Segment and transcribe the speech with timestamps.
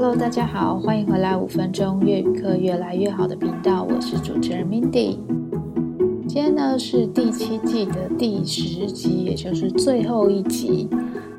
[0.00, 5.16] Hello，大家好，欢迎回来五分钟粤语课越来越好的频道，我是主持人 Mindy。
[6.28, 10.88] 今天呢是第七季的第十集，也就是最后一集。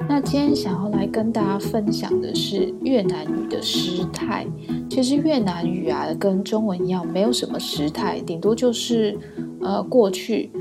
[0.09, 4.45] 那今天想要来跟大家分享的是越南语的时态。
[4.89, 9.17] 其实越南语啊，跟中文一样，没有什么时态，顶多就是
[9.61, 10.51] 呃过去。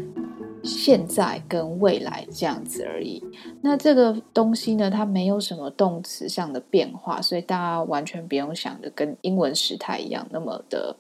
[0.69, 3.25] 现在跟未来这样子而已。
[3.63, 10.95] 那这个东西呢，它没有什么动词上的变化，所以大家完全不用想着跟英文时态一样那么的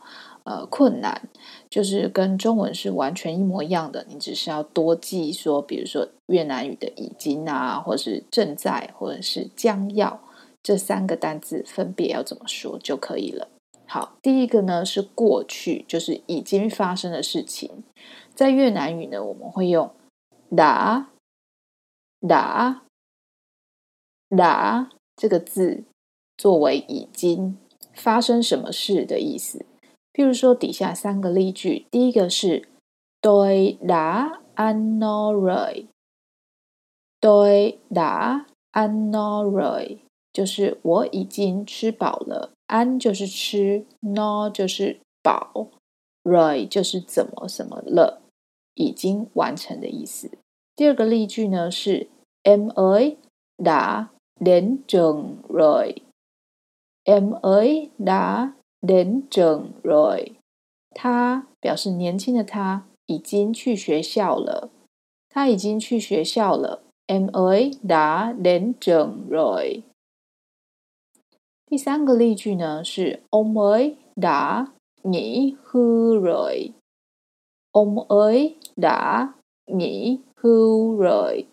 [0.44, 1.28] 呃困难，
[1.68, 4.06] 就是跟中文是完全一模一样的。
[4.08, 10.20] 你只是要多记说，比如说越南语的已经啊，或者是正在，或者是将要
[10.62, 13.48] 这三个单字分别要怎么说就可以了。
[13.90, 17.84] 好，第一个呢是过去，就是已经发生的事情。
[18.38, 19.90] 在越南语呢，我们会用
[20.48, 21.08] đã
[22.20, 22.82] đã
[24.30, 25.82] đã 这个字
[26.36, 27.58] 作为已经
[27.94, 29.66] 发生什么事的意思。
[30.12, 32.68] 譬如说，底下三个例句，第一个是
[33.20, 35.88] Tôi đã ăn no rồi，Tôi
[37.90, 39.98] đã ăn no rồi，
[40.32, 42.52] 就是我已经吃饱了。
[42.68, 45.66] ăn 就是吃，no 就是饱
[46.22, 48.22] ，rồi 就是怎么什么了。
[48.78, 50.30] 已经完成的意思。
[50.74, 52.08] 第二个例句呢是
[52.44, 53.16] Em ơi
[53.56, 54.08] đã
[54.40, 55.94] đến trường rồi。
[57.04, 60.32] Em ơi đã đến trường rồi。
[60.94, 64.70] 他表示年轻的他已经去学校了。
[65.28, 66.82] 他已经去学校了。
[67.06, 69.82] Em ơi đã đến trường rồi。
[71.66, 74.68] 第三个例句呢是 Ông ơi đã
[75.02, 76.77] nghỉ hưu rồi。
[77.72, 79.32] Ông ơi đã
[79.66, 81.46] nghỉ hưu rồi，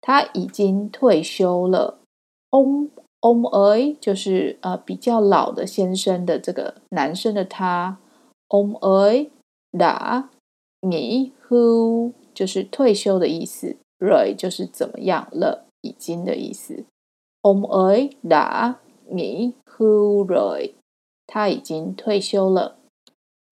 [0.00, 1.98] 他已经退休了。
[2.50, 2.88] Ông
[3.20, 7.98] ông ơi 就是呃比较老的先生的这个男生的他。
[8.48, 9.30] Ông ơi
[9.72, 10.28] đã
[10.82, 13.76] nghỉ hưu 就是退休的意思。
[13.98, 16.84] Rồi 就是怎么样了，已经的意思。
[17.40, 18.74] Ông ơi đã
[19.08, 20.74] nghỉ hưu rồi，
[21.26, 22.76] 他已经退休了。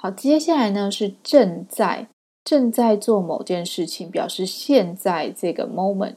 [0.03, 2.09] 好，接下来呢是正在。
[2.43, 6.17] 正在做某件事情，表示现在这个 moment。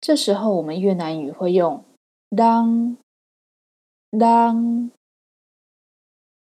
[0.00, 1.84] 这时候我们越南语会用
[2.30, 2.96] đang
[4.10, 4.90] đang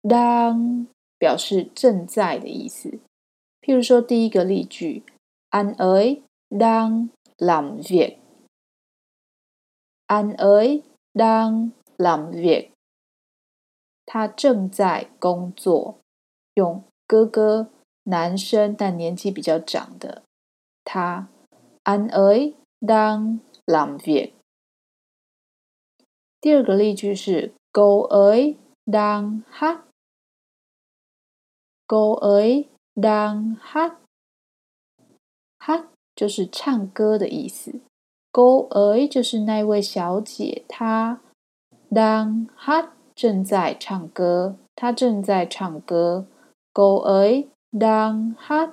[0.01, 0.87] đang
[1.19, 2.97] 表示正在的意思。
[3.61, 5.03] 譬如说第一个例句
[5.51, 10.81] ：Anh ấy đang làm việc，Anh ấy
[11.13, 12.71] đang làm việc，
[14.07, 15.99] 他正在工作。
[16.57, 17.69] 用哥哥。
[18.09, 20.23] 男生但年纪比较长的
[20.85, 21.27] 他
[21.83, 24.31] ，Anh ấy đang làm việc。
[26.39, 33.57] 第二个例句是：Cô ấy đang hát，Cô ấy đang
[35.59, 37.81] ha，ha 就是唱歌的意思。
[38.31, 41.19] Cô ấy 就是那位小姐，她
[41.91, 46.25] đang ha 正在唱歌，她正在唱歌。
[46.77, 48.69] Cô ấy đang hát。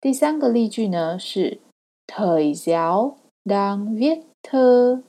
[0.00, 1.60] 第三个例句呢是
[2.06, 5.02] ：Thầy giáo đang viết thơ，Thầy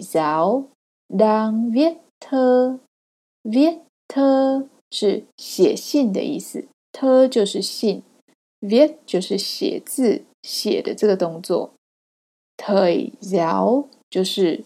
[0.00, 0.70] giáo
[1.08, 8.02] đang viết thơ，viết thơ 是写信的意思，thơ 就是信
[8.62, 11.74] ，viết 就是写字写的这个动作。
[12.56, 14.64] Thầy giáo 就是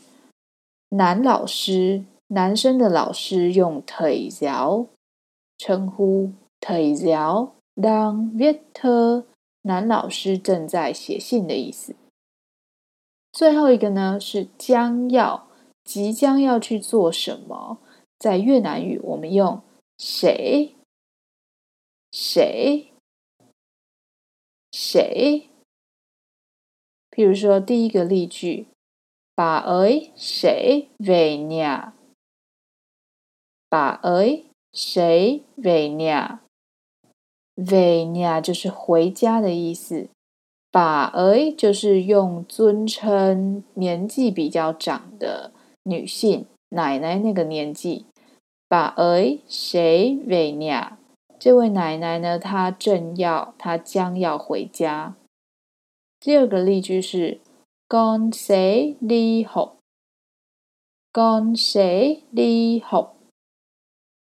[0.91, 4.88] 男老师，男生的老师用 thầy giáo。
[5.59, 9.25] 称呼 thầy giáo đang viết thơ，
[9.62, 11.97] 男老师正在写信的意思。
[13.32, 15.48] 最后一个呢是将要，
[15.82, 17.78] 即将要去做什么？
[18.19, 19.62] 在越南语我们用
[19.97, 20.75] 谁
[22.12, 22.92] 谁
[24.70, 25.48] 谁。
[27.10, 28.68] 譬如说第一个例句
[29.34, 31.36] ：Bà ấy sẽ về
[33.68, 36.41] 把儿谁为娘，
[37.54, 40.09] 为娘就是回家的意思。
[40.71, 45.53] 把儿就是用尊称年纪比较长的
[45.84, 48.04] 女性奶奶那个年纪。
[48.68, 50.98] 把儿谁为娘，
[51.39, 52.39] 这位奶奶呢？
[52.39, 55.16] 她正要，她将要回家。
[56.18, 57.41] 第二个例句是
[57.89, 62.83] ：gon say li hop，gon sẽ đi。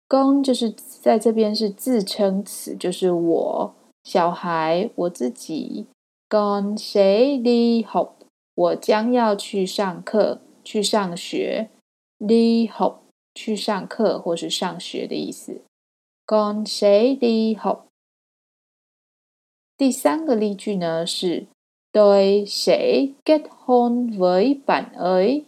[0.08, 5.88] Con 就是在这边是自称词，就是我小孩我自己。
[6.30, 8.10] con sẽ đi học，
[8.54, 11.70] 我将要去上课，去上学
[12.20, 12.96] ，đi học
[13.34, 15.62] 去上课或是上学的意思。
[16.26, 17.88] con sẽ đi học。
[19.78, 21.48] 第三个例句呢是
[21.94, 25.46] ：Tôi sẽ kết hôn với bạn ấy。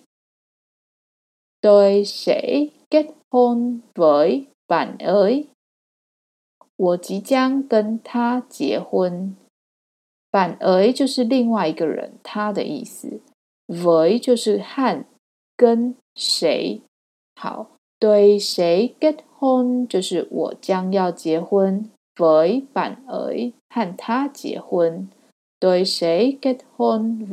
[1.61, 5.43] Tôi sẽ kết hôn với 反而，
[6.77, 9.35] 我即将跟他结婚。
[10.31, 13.19] 反而，就是另外一个人，他的意思。
[13.65, 15.03] 为，就是和
[15.57, 16.83] 跟谁
[17.35, 17.71] 好？
[17.99, 19.87] 对，谁 get home？
[19.87, 21.89] 就是我将要结婚。
[22.19, 25.09] 为，反欸，和他结婚。
[25.59, 27.25] 对，谁 get home？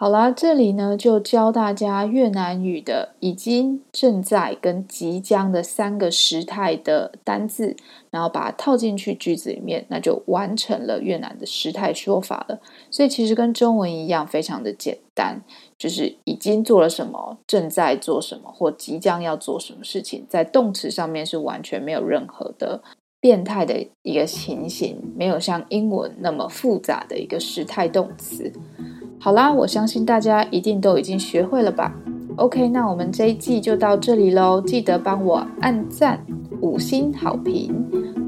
[0.00, 7.76] 好啦，这里呢就教大家越南语的已经、正在跟即将的三个时态的单字，
[8.10, 12.58] 然后把它套进去句子里面，那就完成了越南的时态说法了。
[12.90, 15.42] 所以其实跟中文一样，非常的简单，
[15.76, 22.82] 就是已经做了什么，正在做什么，或即将要做什么事情，在动词上面是完全没有任何的
[23.20, 28.50] 变态的一个情形，没有像英文那么复杂的一个时态动词。
[29.22, 31.94] 好啦，我相信大家一定都已经学会了吧
[32.36, 34.62] ？OK，那我们这一季就到这里喽。
[34.62, 36.18] 记得帮我按赞、
[36.62, 37.70] 五星好评，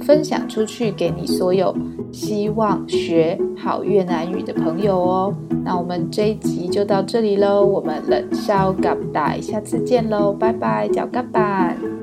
[0.03, 1.75] 分享出去给你所有
[2.13, 5.35] 希望学好越南语的朋友哦。
[5.65, 12.02] 那我们这一集就到这里喽，我们冷笑咖大，下次见喽，拜拜，脚咖板。